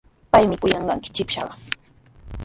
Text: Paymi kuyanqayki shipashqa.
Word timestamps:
Paymi 0.31 0.55
kuyanqayki 0.61 1.09
shipashqa. 1.15 1.53